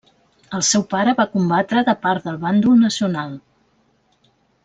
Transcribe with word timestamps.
El 0.59 0.61
seu 0.67 0.85
pare 0.93 1.13
va 1.19 1.25
combatre 1.33 1.83
de 1.91 1.95
part 2.07 2.25
del 2.29 2.41
bàndol 2.47 2.81
nacional. 2.87 3.39